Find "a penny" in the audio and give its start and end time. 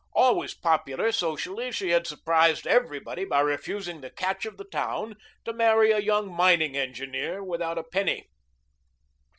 7.77-8.25